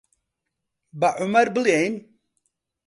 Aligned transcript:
بە 0.99 1.09
عومەر 1.19 1.47
بڵێین؟ 1.55 1.93